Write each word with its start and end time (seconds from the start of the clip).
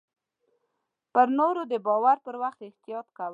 پر 1.13 1.27
نور 1.37 1.55
د 1.71 1.73
باور 1.85 2.17
پر 2.25 2.35
وخت 2.43 2.59
احتياط 2.69 3.07
کوه. 3.17 3.29